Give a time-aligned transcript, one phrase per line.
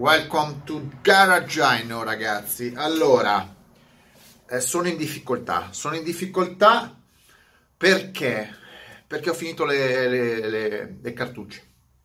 [0.00, 2.72] Welcome to Garagino ragazzi.
[2.74, 3.54] Allora,
[4.48, 5.68] eh, sono in difficoltà.
[5.72, 6.98] Sono in difficoltà
[7.76, 8.48] perché?
[9.06, 11.62] Perché ho finito le, le, le, le cartucce.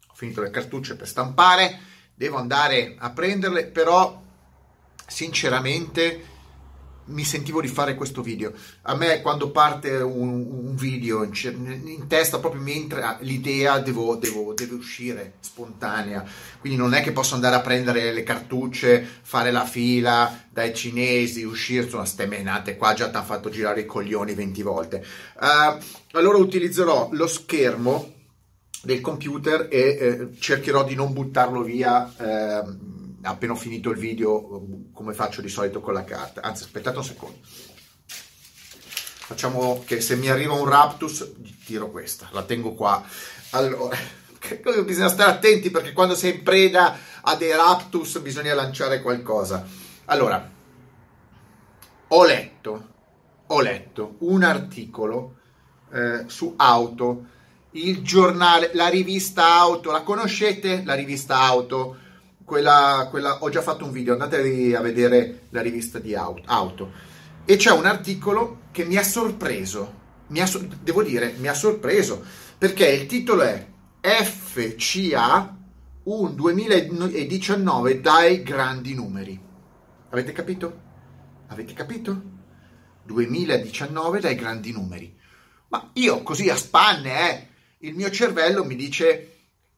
[0.08, 1.80] Ho finito le cartucce per stampare,
[2.14, 4.22] devo andare a prenderle, però
[5.08, 6.26] sinceramente
[7.06, 8.54] mi sentivo di fare questo video.
[8.84, 11.32] A me quando parte un, un video in,
[11.86, 16.24] in, testa proprio mi entra l'idea, devo, devo, deve uscire spontanea.
[16.60, 21.44] Quindi non è che posso andare a prendere le cartucce, fare la fila dai cinesi,
[21.44, 25.06] uscire, insomma, ste menate qua già ti hanno fatto girare i coglioni 20 volte.
[25.40, 25.78] Uh,
[26.12, 28.14] allora utilizzerò lo schermo
[28.82, 32.14] del computer e eh, cercherò di non buttarlo via.
[32.18, 32.95] Eh,
[33.26, 36.42] appena ho finito il video come faccio di solito con la carta.
[36.42, 37.38] Anzi aspettate un secondo.
[39.28, 41.34] Facciamo che se mi arriva un raptus
[41.66, 42.30] tiro questa.
[42.32, 43.04] La tengo qua.
[43.52, 43.98] Allora
[44.86, 49.66] bisogna stare attenti perché quando sei in preda a dei raptus bisogna lanciare qualcosa.
[50.06, 50.52] Allora
[52.08, 52.94] ho letto
[53.48, 55.36] ho letto un articolo
[55.92, 57.34] eh, su auto
[57.76, 59.92] il giornale la rivista auto.
[59.92, 60.84] La conoscete?
[60.86, 61.98] La rivista auto
[62.46, 66.92] quella, quella, ho già fatto un video, andate a vedere la rivista di auto.
[67.44, 70.50] E c'è un articolo che mi ha sorpreso, mi ha,
[70.82, 72.24] devo dire, mi ha sorpreso,
[72.58, 73.68] perché il titolo è
[74.00, 75.58] FCA
[76.04, 79.40] un 2019 dai grandi numeri.
[80.10, 80.82] Avete capito?
[81.48, 82.22] Avete capito?
[83.04, 85.18] 2019 dai grandi numeri.
[85.70, 87.48] Ma io così a spanne, eh,
[87.80, 89.32] il mio cervello mi dice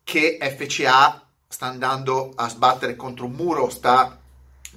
[0.04, 4.20] che FCA sta andando a sbattere contro un muro, sta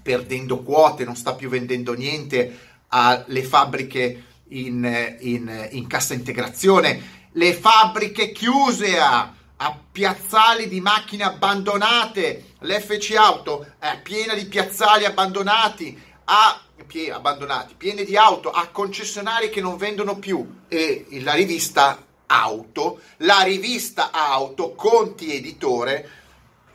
[0.03, 7.55] perdendo quote, non sta più vendendo niente alle fabbriche in, in, in cassa integrazione, le
[7.55, 16.01] fabbriche chiuse a, a piazzali di macchine abbandonate, l'FC Auto è piena di piazzali abbandonati,
[16.25, 20.61] a, pie, abbandonati, piene di auto, a concessionari che non vendono più.
[20.69, 26.20] E la rivista Auto, la rivista Auto, Conti Editore,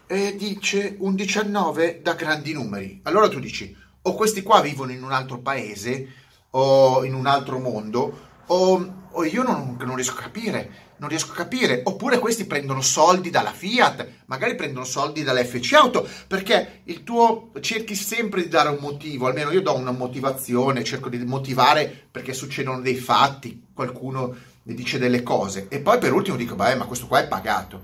[0.08, 3.00] eh, dice un 19 da grandi numeri.
[3.04, 6.08] Allora tu dici, o questi qua vivono in un altro paese,
[6.52, 11.32] o in un altro mondo, o, o io non, non, riesco a capire, non riesco
[11.32, 17.04] a capire, oppure questi prendono soldi dalla Fiat, magari prendono soldi dall'FC Auto, perché il
[17.04, 22.08] tuo cerchi sempre di dare un motivo, almeno io do una motivazione, cerco di motivare
[22.12, 26.86] perché succedono dei fatti, qualcuno dice delle cose, e poi per ultimo dico, beh, ma
[26.86, 27.84] questo qua è pagato.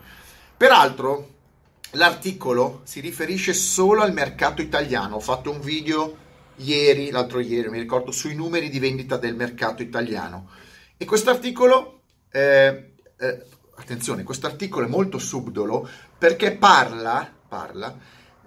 [0.56, 1.28] Peraltro,
[1.96, 5.16] L'articolo si riferisce solo al mercato italiano.
[5.16, 6.18] Ho fatto un video
[6.58, 10.50] ieri, l'altro ieri, mi ricordo, sui numeri di vendita del mercato italiano.
[10.96, 15.88] E questo articolo, eh, eh, attenzione, questo articolo è molto subdolo
[16.18, 17.98] perché parla, parla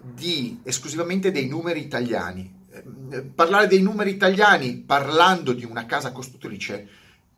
[0.00, 2.62] di, esclusivamente dei numeri italiani.
[3.11, 6.88] Eh, parlare dei numeri italiani parlando di una casa costruttrice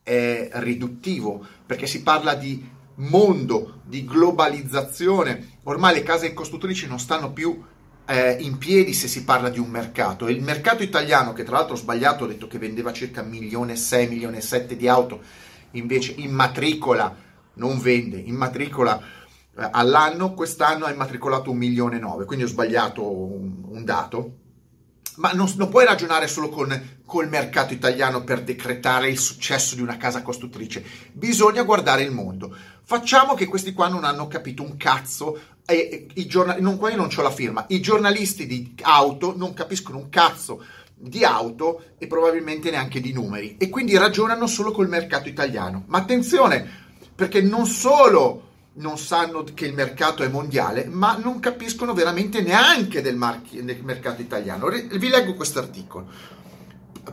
[0.05, 7.33] è riduttivo perché si parla di mondo di globalizzazione, ormai le case costruttrici non stanno
[7.33, 7.63] più
[8.07, 10.29] eh, in piedi se si parla di un mercato.
[10.29, 13.73] Il mercato italiano, che tra l'altro ho sbagliato, ho detto che vendeva circa 1 milione
[13.73, 15.21] e 6, milione e 7 di auto,
[15.73, 17.15] invece in matricola
[17.55, 22.49] non vende, in matricola eh, all'anno, quest'anno ha immatricolato 1 milione e 9, quindi ho
[22.49, 24.35] sbagliato un, un dato.
[25.17, 29.81] Ma non, non, puoi ragionare solo con col mercato italiano per decretare il successo di
[29.81, 30.85] una casa costruttrice.
[31.13, 32.55] Bisogna guardare il mondo.
[32.83, 35.41] Facciamo che questi qua non hanno capito un cazzo.
[35.65, 37.65] E, i giornali, non, qua io non ho la firma.
[37.69, 40.63] I giornalisti di auto non capiscono un cazzo
[40.99, 43.57] di auto e probabilmente neanche di numeri.
[43.57, 45.85] E quindi ragionano solo col mercato italiano.
[45.87, 46.69] Ma attenzione,
[47.15, 48.43] perché non solo
[48.79, 53.83] non sanno che il mercato è mondiale, ma non capiscono veramente neanche del, marchi, del
[53.83, 54.69] mercato italiano.
[54.69, 56.35] Vi leggo questo articolo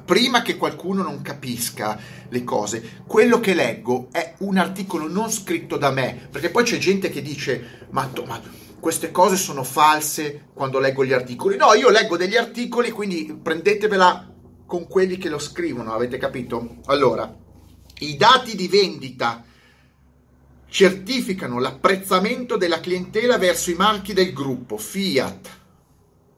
[0.03, 1.99] prima che qualcuno non capisca
[2.29, 6.77] le cose, quello che leggo è un articolo non scritto da me, perché poi c'è
[6.77, 8.41] gente che dice, ma, ma
[8.79, 11.55] queste cose sono false quando leggo gli articoli.
[11.55, 14.29] No, io leggo degli articoli, quindi prendetevela
[14.65, 16.77] con quelli che lo scrivono, avete capito?
[16.85, 17.33] Allora,
[17.99, 19.43] i dati di vendita
[20.67, 25.49] certificano l'apprezzamento della clientela verso i marchi del gruppo Fiat,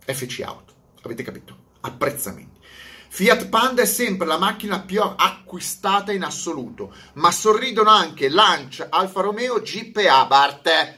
[0.05, 0.73] FC Auto.
[1.03, 1.57] Avete capito?
[1.79, 2.59] Apprezzamento.
[3.15, 9.21] Fiat Panda è sempre la macchina più acquistata in assoluto, ma sorridono anche Lancia, Alfa
[9.21, 10.97] Romeo, Jeep e Abarth.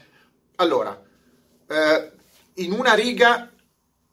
[0.56, 1.00] Allora,
[1.68, 2.12] eh,
[2.54, 3.52] in una riga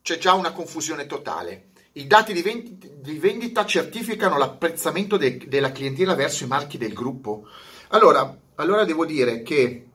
[0.02, 1.70] c'è già una confusione totale.
[1.94, 6.92] I dati di vendita, di vendita certificano l'apprezzamento de, della clientela verso i marchi del
[6.92, 7.48] gruppo.
[7.88, 9.88] Allora, allora devo dire che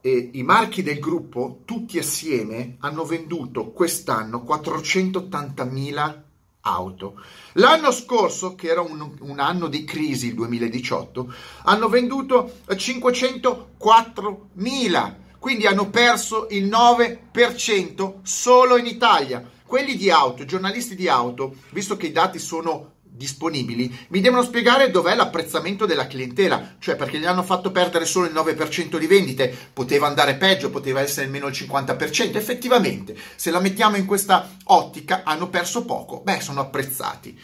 [0.00, 6.24] e i marchi del gruppo, tutti assieme, hanno venduto quest'anno 480.000
[6.66, 7.22] auto.
[7.54, 11.32] L'anno scorso, che era un, un, anno di crisi, il 2018,
[11.64, 19.42] hanno venduto 504.000, quindi hanno perso il 9% solo in Italia.
[19.64, 24.90] Quelli di auto, giornalisti di auto, visto che i dati sono disponibili, mi devono spiegare
[24.90, 29.54] dov'è l'apprezzamento della clientela, cioè perché gli hanno fatto perdere solo il 9% di vendite,
[29.72, 35.22] poteva andare peggio, poteva essere almeno il 50%, effettivamente, se la mettiamo in questa ottica,
[35.24, 37.38] hanno perso poco, beh, sono apprezzati.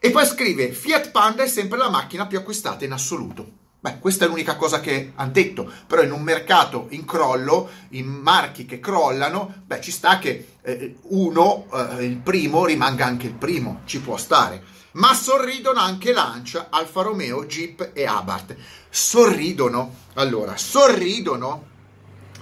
[0.00, 3.56] E poi scrive, Fiat Panda è sempre la macchina più acquistata in assoluto.
[3.80, 8.06] Beh, questa è l'unica cosa che hanno detto, però in un mercato in crollo, in
[8.06, 13.34] marchi che crollano, beh, ci sta che eh, uno, eh, il primo, rimanga anche il
[13.34, 18.56] primo, ci può stare ma sorridono anche Lancia, Alfa Romeo, Jeep e Abarth.
[18.90, 21.66] Sorridono, allora, sorridono,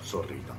[0.01, 0.55] sorridono.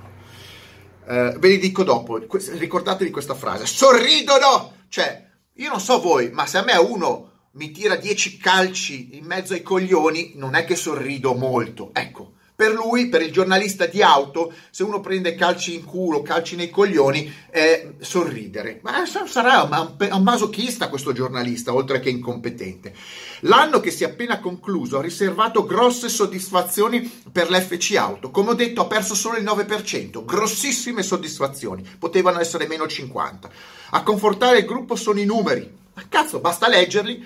[1.07, 4.75] Eh, ve li dico dopo, ricordatevi questa frase, sorridono!
[4.89, 9.25] Cioè, io non so voi, ma se a me uno mi tira 10 calci in
[9.25, 12.33] mezzo ai coglioni, non è che sorrido molto, ecco.
[12.57, 16.71] Per lui, per il giornalista di auto, se uno prende calci in culo, calci nei
[16.71, 18.79] coglioni, è sorridere.
[18.81, 22.95] Ma sarà un, masochista questo giornalista, oltre che incompetente.
[23.41, 28.31] L'anno che si è appena concluso ha riservato grosse soddisfazioni per l'FC Auto.
[28.31, 30.25] Come ho detto, ha perso solo il 9%.
[30.25, 31.87] Grossissime soddisfazioni.
[31.99, 33.51] Potevano essere meno 50.
[33.91, 35.71] A confortare il gruppo sono i numeri.
[35.93, 37.23] Ma cazzo, basta leggerli.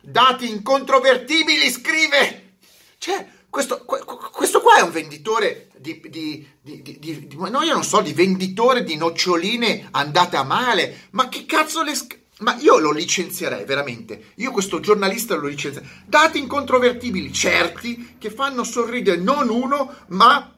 [0.00, 2.54] Dati incontrovertibili, scrive.
[2.98, 8.00] Cioè, questo, questo qua è un venditore di, di, di, di, no, io non so,
[8.00, 11.92] di venditore di noccioline andate a male, ma che cazzo le...
[12.38, 14.30] Ma io lo licenzierei veramente.
[14.36, 15.86] Io questo giornalista lo licenzierei.
[16.06, 20.50] Dati incontrovertibili, certi, che fanno sorridere non uno, ma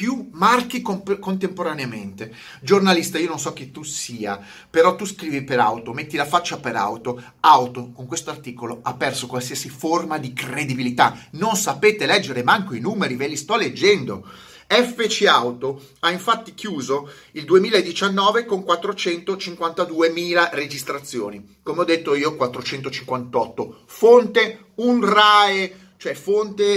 [0.00, 2.34] più marchi comp- contemporaneamente.
[2.62, 6.56] Giornalista, io non so chi tu sia, però tu scrivi per auto, metti la faccia
[6.56, 7.22] per auto.
[7.40, 11.14] Auto, con questo articolo, ha perso qualsiasi forma di credibilità.
[11.32, 14.26] Non sapete leggere manco i numeri, ve li sto leggendo.
[14.66, 21.58] FC Auto ha infatti chiuso il 2019 con 452.000 registrazioni.
[21.62, 23.82] Come ho detto io, 458.
[23.84, 26.70] Fonte un RAE, cioè fonte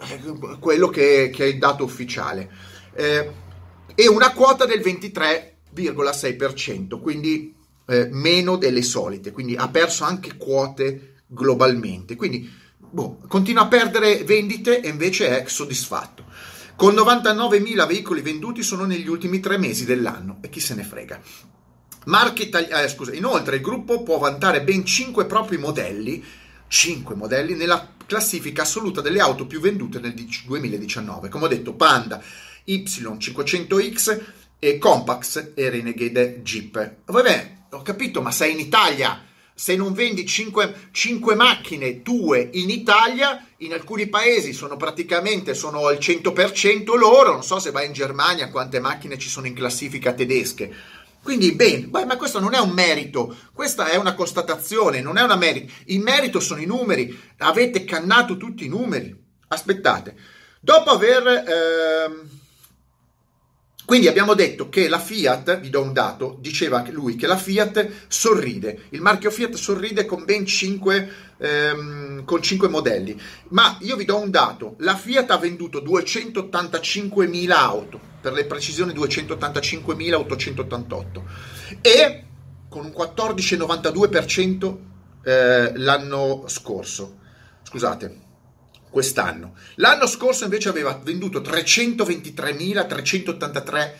[0.00, 3.30] eh, quello che, che, è il dato ufficiale eh,
[3.94, 7.54] e una quota del 23,6%, quindi
[7.86, 14.24] eh, meno delle solite, quindi ha perso anche quote globalmente, quindi boh, continua a perdere
[14.24, 16.24] vendite e invece è soddisfatto.
[16.76, 21.20] Con 99.000 veicoli venduti sono negli ultimi tre mesi dell'anno e chi se ne frega.
[22.36, 26.24] Itali- eh, scusa, inoltre il gruppo può vantare ben 5 propri modelli,
[26.66, 31.28] 5 modelli nella classifica assoluta delle auto più vendute nel 2019.
[31.28, 32.22] Come ho detto, Panda,
[32.66, 34.20] Y500X
[34.58, 36.96] e Compax e Renegade Jeep.
[37.06, 39.24] Vabbè, ho capito, ma sei in Italia.
[39.54, 45.86] Se non vendi 5, 5 macchine tue in Italia, in alcuni paesi sono praticamente sono
[45.86, 47.32] al 100% loro.
[47.32, 50.72] Non so se vai in Germania quante macchine ci sono in classifica tedesche.
[51.22, 55.36] Quindi, bene, ma questo non è un merito, questa è una constatazione, non è una
[55.36, 55.72] merito.
[55.86, 59.14] Il merito sono i numeri, avete cannato tutti i numeri.
[59.48, 60.16] Aspettate,
[60.60, 61.26] dopo aver...
[61.26, 62.38] Eh,
[63.90, 68.04] quindi abbiamo detto che la Fiat, vi do un dato, diceva lui che la Fiat
[68.06, 74.04] sorride, il marchio Fiat sorride con ben 5, ehm, con 5 modelli, ma io vi
[74.04, 81.22] do un dato, la Fiat ha venduto 285.000 auto, per le precisioni 285.888
[81.80, 82.24] e
[82.68, 84.76] con un 14,92%
[85.24, 87.16] eh, l'anno scorso.
[87.64, 88.29] Scusate,
[88.90, 89.54] quest'anno.
[89.76, 93.92] L'anno scorso invece aveva venduto 323.383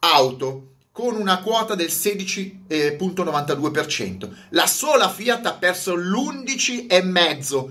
[0.00, 4.30] auto con una quota del 16,92%.
[4.50, 7.70] La sola Fiat ha perso l'11,5%.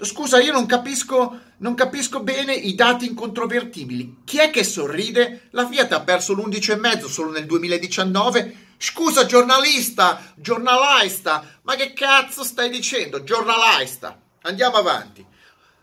[0.00, 4.18] Scusa, io non capisco, non capisco bene i dati incontrovertibili.
[4.24, 5.48] Chi è che sorride?
[5.50, 8.66] La Fiat ha perso l'11,5% solo nel 2019.
[8.76, 13.24] Scusa, giornalista, giornalista, ma che cazzo stai dicendo?
[13.24, 14.16] Giornalista.
[14.42, 15.26] Andiamo avanti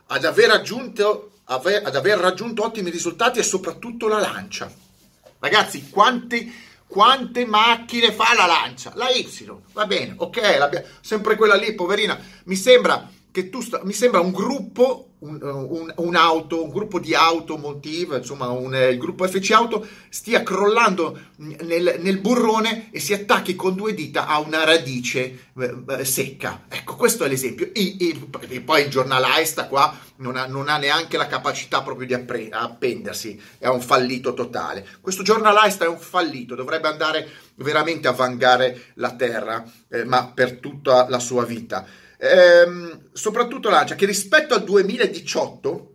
[0.06, 4.72] ad aver, raggiunto, ad aver raggiunto ottimi risultati e soprattutto la lancia.
[5.38, 6.52] Ragazzi, quanti,
[6.86, 8.92] quante macchine fa la lancia?
[8.94, 9.28] La Y,
[9.72, 12.18] va bene, ok, sempre quella lì, poverina.
[12.44, 17.14] Mi sembra che tu sta, mi sembra un gruppo un, un, un'auto, un gruppo di
[17.14, 23.54] automotive, insomma un, il gruppo FC Auto stia crollando nel, nel, burrone e si attacchi
[23.56, 26.64] con due dita a una radice eh, secca.
[26.68, 27.70] Ecco, questo è l'esempio.
[27.72, 27.96] E,
[28.48, 32.48] e poi il giornalista qua non ha, non ha, neanche la capacità proprio di appre-
[32.50, 34.86] appendersi, è un fallito totale.
[35.00, 40.58] Questo giornalista è un fallito, dovrebbe andare veramente a vangare la terra, eh, ma per
[40.58, 45.90] tutta la sua vita ehm, soprattutto Lancia, che rispetto al 2018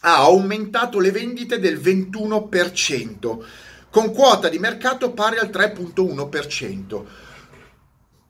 [0.00, 3.44] ha aumentato le vendite del 21%,
[3.90, 7.04] con quota di mercato pari al 3.1%.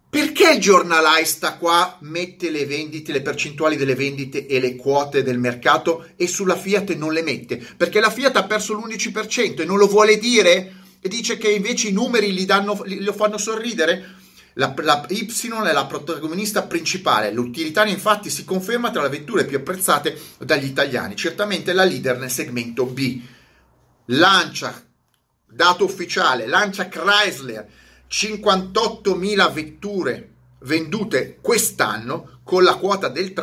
[0.09, 5.39] Perché il giornalista qua mette le vendite, le percentuali delle vendite e le quote del
[5.39, 7.63] mercato e sulla Fiat non le mette?
[7.77, 10.85] Perché la Fiat ha perso l'11% e non lo vuole dire?
[11.01, 14.16] E dice che invece i numeri danno, lo fanno sorridere?
[14.59, 19.59] La, la, Y è la protagonista principale, l'utilitaria infatti si conferma tra le vetture più
[19.59, 23.21] apprezzate dagli italiani, certamente la leader nel segmento B.
[24.07, 24.83] Lancia,
[25.47, 27.69] dato ufficiale, lancia Chrysler,
[28.09, 33.35] 58.000 vetture vendute quest'anno con la quota del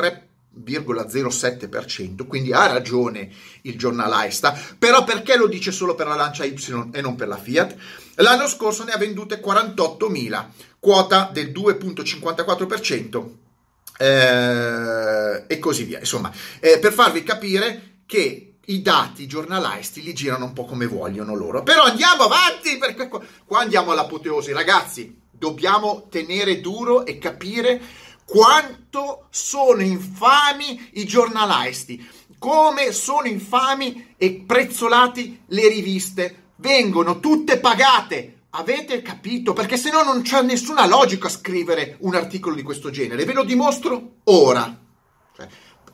[0.62, 3.30] 3,07%, quindi ha ragione
[3.62, 6.54] il giornalista, però perché lo dice solo per la Lancia Y
[6.92, 7.76] e non per la Fiat?
[8.16, 10.46] L'anno scorso ne ha vendute 48.000
[10.78, 13.28] quota del 2.54%
[13.98, 15.98] eh, e così via.
[15.98, 16.30] Insomma,
[16.60, 21.62] eh, per farvi capire che i dati giornalisti li girano un po' come vogliono loro.
[21.62, 25.22] Però andiamo avanti perché qua, qua andiamo all'apoteosi, ragazzi.
[25.30, 27.80] Dobbiamo tenere duro e capire
[28.24, 32.06] quanto sono infami i giornalisti,
[32.38, 36.42] come sono infami e prezzolati le riviste.
[36.56, 39.52] Vengono tutte pagate Avete capito?
[39.52, 43.24] Perché se no non c'è nessuna logica scrivere un articolo di questo genere.
[43.24, 44.78] Ve lo dimostro ora.
[45.36, 45.48] Cioè,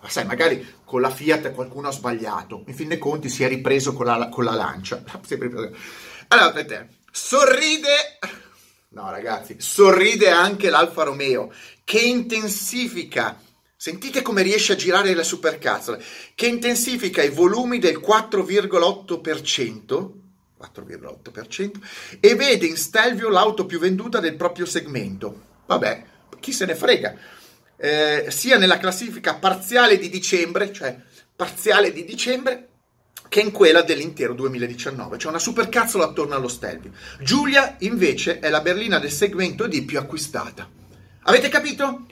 [0.06, 2.64] sai, magari con la Fiat qualcuno ha sbagliato.
[2.66, 5.02] In fin dei conti si è ripreso con la, con la lancia.
[6.32, 8.18] Allora, per te, sorride...
[8.90, 11.52] No, ragazzi, sorride anche l'Alfa Romeo,
[11.90, 13.42] che intensifica...
[13.74, 15.98] Sentite come riesce a girare la supercazzola,
[16.36, 20.10] che intensifica i volumi del 4,8%
[20.60, 21.70] 4,8%
[22.20, 25.46] e vede in Stelvio l'auto più venduta del proprio segmento.
[25.66, 26.04] Vabbè,
[26.38, 27.16] chi se ne frega.
[27.76, 30.94] Eh, sia nella classifica parziale di dicembre, cioè
[31.34, 32.68] parziale di dicembre,
[33.28, 35.16] che in quella dell'intero 2019.
[35.16, 36.92] C'è una supercazzola attorno allo Stelvio.
[37.20, 40.79] Giulia, invece, è la berlina del segmento D più acquistata.
[41.24, 42.06] Avete capito?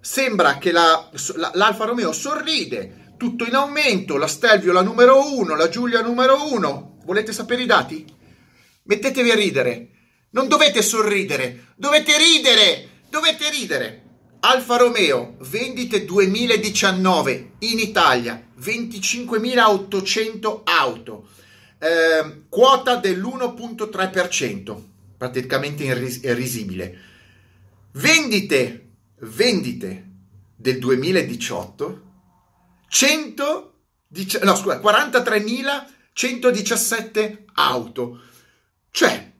[0.00, 5.56] Sembra che la, la, l'Alfa Romeo sorride, tutto in aumento, la Stelvio la numero 1,
[5.56, 8.04] la Giulia numero 1, Volete sapere i dati?
[8.82, 9.90] Mettetevi a ridere.
[10.30, 14.02] Non dovete sorridere, dovete ridere, dovete ridere.
[14.40, 21.28] Alfa Romeo, vendite 2019 in Italia, 25.800 auto,
[21.78, 24.82] eh, quota dell'1.3%,
[25.16, 26.98] praticamente irrisibile.
[27.98, 30.10] Vendite, vendite
[30.54, 32.02] del 2018,
[32.88, 33.72] 100,
[34.42, 38.20] no, scusa, 43.000 117 auto,
[38.90, 39.32] cioè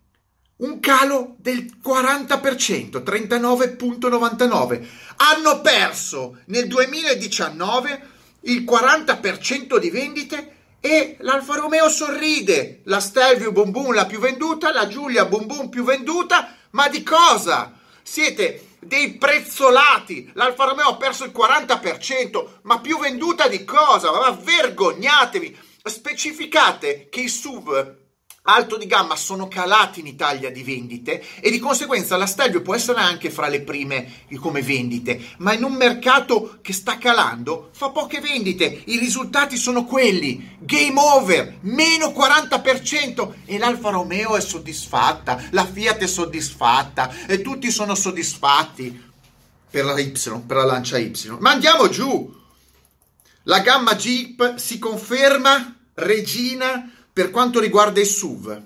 [0.57, 4.87] un calo del 40%, 39,99.
[5.17, 8.09] Hanno perso nel 2019
[8.41, 14.89] il 40% di vendite e l'Alfa Romeo sorride, la Stelvio Boom la più venduta, la
[14.89, 17.76] Giulia Boom più venduta, ma di cosa?
[18.09, 24.13] Siete dei prezzolati, l'Alfa Romeo ha perso il 40%, ma più venduta di cosa?
[24.13, 25.59] Ma vergognatevi!
[25.83, 28.06] specificate che i SUV
[28.47, 32.75] alto di gamma sono calati in Italia di vendite e di conseguenza la Stelvio può
[32.75, 37.91] essere anche fra le prime come vendite, ma in un mercato che sta calando fa
[37.91, 45.49] poche vendite, i risultati sono quelli, game over, meno 40% e l'Alfa Romeo è soddisfatta,
[45.51, 49.05] la Fiat è soddisfatta e tutti sono soddisfatti
[49.69, 50.13] per la Y,
[50.47, 51.37] per la lancia Y.
[51.39, 52.35] Ma andiamo giù!
[53.43, 58.61] La gamma Jeep si conferma regina per quanto riguarda i SUV,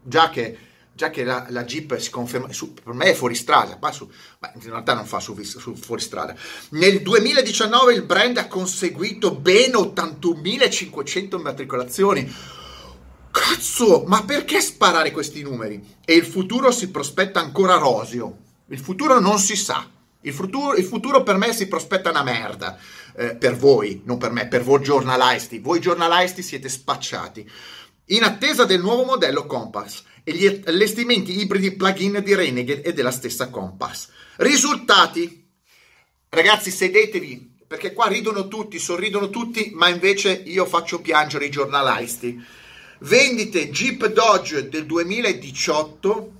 [0.00, 0.56] già che,
[0.94, 4.10] già che la, la, Jeep si conferma, su, per me è fuori strada, ma, su,
[4.38, 6.34] ma in realtà non fa su, su, fuori strada.
[6.70, 12.34] Nel 2019 il brand ha conseguito ben 81.500 immatricolazioni.
[13.30, 15.96] Cazzo, ma perché sparare questi numeri?
[16.06, 18.38] E il futuro si prospetta ancora roseo.
[18.68, 19.86] Il futuro non si sa.
[20.22, 22.78] Il futuro, il futuro per me si prospetta una merda
[23.16, 25.58] eh, per voi, non per me, per voi giornalisti.
[25.58, 27.48] Voi giornalisti siete spacciati.
[28.08, 33.10] In attesa del nuovo modello Compass e gli allestimenti ibridi plug-in di Renegade e della
[33.10, 34.08] stessa Compass.
[34.36, 35.42] Risultati.
[36.28, 42.40] Ragazzi, sedetevi perché qua ridono tutti, sorridono tutti, ma invece io faccio piangere i giornalisti.
[43.00, 46.32] Vendite Jeep Dodge del 2018,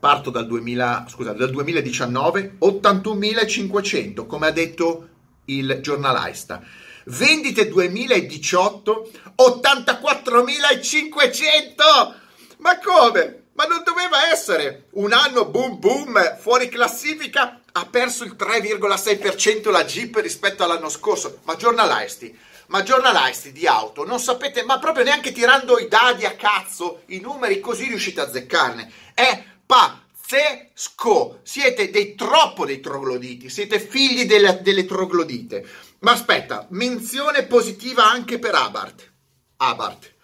[0.00, 5.08] parto dal, 2000, scusate, dal 2019, 81.500, come ha detto
[5.48, 6.62] il giornalista.
[7.04, 12.14] Vendite 2018, 84.500!
[12.58, 13.42] Ma come?
[13.52, 17.60] Ma non doveva essere un anno boom boom fuori classifica?
[17.72, 21.40] Ha perso il 3,6% la Jeep rispetto all'anno scorso.
[21.44, 22.34] Ma giornalisti,
[22.66, 27.20] ma giornalisti di auto, non sapete, ma proprio neanche tirando i dadi a cazzo, i
[27.20, 28.90] numeri così riuscite a azzeccarne.
[29.14, 29.44] È
[30.28, 31.40] pazzesco!
[31.42, 35.66] Siete dei troppo dei trogloditi, siete figli delle, delle troglodite.
[36.00, 39.10] Ma aspetta, menzione positiva anche per Abarth.
[39.56, 40.14] Abarth.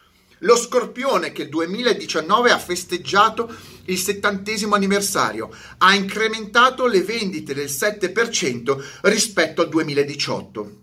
[0.41, 3.53] Lo scorpione che il 2019 ha festeggiato
[3.87, 10.83] il settantesimo anniversario, ha incrementato le vendite del 7% rispetto al 2018.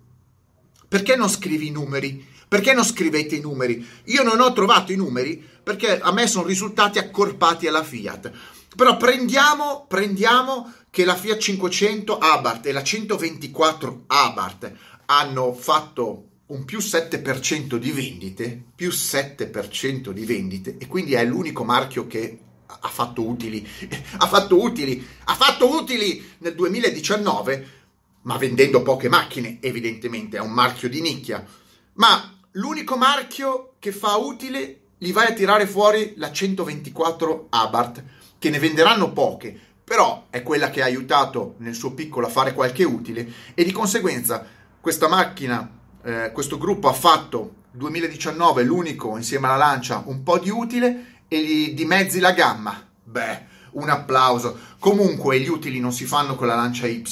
[0.88, 2.28] Perché non scrivi i numeri?
[2.48, 3.88] Perché non scrivete i numeri?
[4.06, 8.32] Io non ho trovato i numeri perché a me sono risultati accorpati alla Fiat.
[8.76, 14.74] Però prendiamo, prendiamo che la Fiat 500 Abarth e la 124 Abarth
[15.06, 21.64] hanno fatto un più 7% di vendite, più 7% di vendite e quindi è l'unico
[21.64, 23.68] marchio che ha fatto utili,
[24.18, 27.80] ha fatto utili, ha fatto utili nel 2019
[28.24, 31.44] ma vendendo poche macchine, evidentemente è un marchio di nicchia.
[31.94, 38.04] Ma l'unico marchio che fa utile li vai a tirare fuori la 124 Abarth,
[38.42, 42.56] che ne venderanno poche, però è quella che ha aiutato nel suo piccolo a fare
[42.56, 44.44] qualche utile e di conseguenza
[44.80, 45.70] questa macchina,
[46.04, 51.40] eh, questo gruppo ha fatto 2019 l'unico insieme alla Lancia un po' di utile e
[51.40, 52.84] gli dimezzi la gamma.
[53.04, 54.58] Beh, un applauso.
[54.80, 57.04] Comunque gli utili non si fanno con la Lancia Y,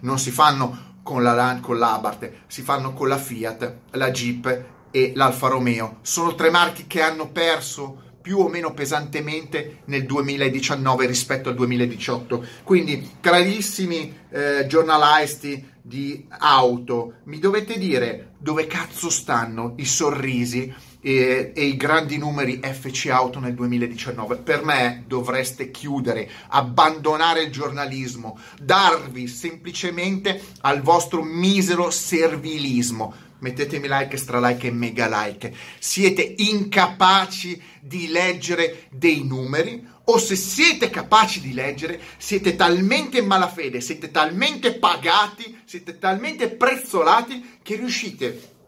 [0.00, 5.12] non si fanno con, la, con l'Abarth, si fanno con la Fiat, la Jeep e
[5.14, 5.98] l'Alfa Romeo.
[6.00, 12.44] Sono tre marchi che hanno perso più o meno pesantemente nel 2019 rispetto al 2018.
[12.62, 21.52] Quindi, carissimi eh, giornalisti di auto, mi dovete dire dove cazzo stanno i sorrisi e,
[21.54, 24.36] e, i grandi numeri FC Auto nel 2019.
[24.36, 33.28] Per me dovreste chiudere, abbandonare il giornalismo, darvi semplicemente al vostro misero servilismo.
[33.40, 35.52] Mettetemi like, stra like e mega like.
[35.78, 43.26] Siete incapaci di leggere dei numeri o se siete capaci di leggere, siete talmente in
[43.26, 48.58] malafede, siete talmente pagati, siete talmente prezzolati che riuscite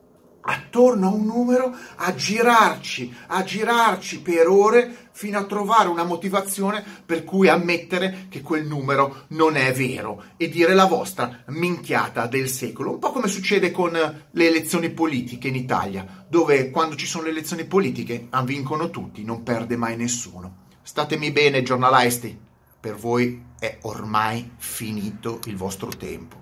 [0.42, 6.84] attorno a un numero a girarci, a girarci per ore fino a trovare una motivazione
[7.04, 12.48] per cui ammettere che quel numero non è vero e dire la vostra minchiata del
[12.48, 12.92] secolo.
[12.92, 17.30] Un po' come succede con le elezioni politiche in Italia, dove quando ci sono le
[17.30, 20.60] elezioni politiche vincono tutti, non perde mai nessuno.
[20.82, 22.36] Statemi bene, giornalisti,
[22.80, 26.41] per voi è ormai finito il vostro tempo.